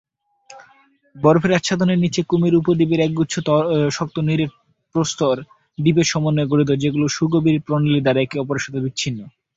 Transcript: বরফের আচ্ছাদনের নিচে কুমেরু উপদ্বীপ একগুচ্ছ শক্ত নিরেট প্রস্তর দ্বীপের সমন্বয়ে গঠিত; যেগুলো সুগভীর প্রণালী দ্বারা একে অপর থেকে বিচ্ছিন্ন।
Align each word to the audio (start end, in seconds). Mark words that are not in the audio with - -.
বরফের 1.15 1.57
আচ্ছাদনের 1.57 2.01
নিচে 2.03 2.21
কুমেরু 2.23 2.57
উপদ্বীপ 2.59 2.91
একগুচ্ছ 2.99 3.33
শক্ত 3.97 4.15
নিরেট 4.27 4.51
প্রস্তর 4.95 5.35
দ্বীপের 5.77 6.07
সমন্বয়ে 6.11 6.49
গঠিত; 6.51 6.69
যেগুলো 6.83 7.05
সুগভীর 7.09 7.57
প্রণালী 7.65 7.99
দ্বারা 8.03 8.19
একে 8.21 8.37
অপর 8.39 8.55
থেকে 8.63 8.79
বিচ্ছিন্ন। 8.85 9.19